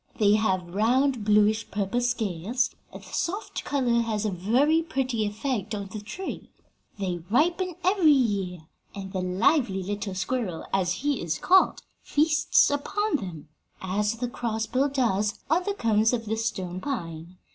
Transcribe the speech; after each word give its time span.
They 0.17 0.33
have 0.33 0.73
round, 0.73 1.23
bluish 1.23 1.69
purple 1.69 2.01
scales, 2.01 2.71
and 2.91 3.03
the 3.03 3.13
soft 3.13 3.63
color 3.63 4.01
has 4.01 4.25
a 4.25 4.31
very 4.31 4.81
pretty 4.81 5.27
effect 5.27 5.75
on 5.75 5.89
the 5.91 5.99
tree. 6.01 6.49
They 6.97 7.19
ripen 7.29 7.75
every 7.83 8.09
year, 8.11 8.61
and 8.95 9.13
the 9.13 9.21
lively 9.21 9.83
little 9.83 10.15
squirrel, 10.15 10.65
as 10.73 10.91
he 11.05 11.21
is 11.21 11.37
called, 11.37 11.83
feasts 12.01 12.71
upon 12.71 13.17
them, 13.17 13.49
as 13.79 14.15
the 14.15 14.27
crossbill 14.27 14.89
does 14.89 15.35
on 15.51 15.65
the 15.65 15.75
cones 15.75 16.13
of 16.13 16.25
the 16.25 16.35
stone 16.35 16.81
pine. 16.81 17.37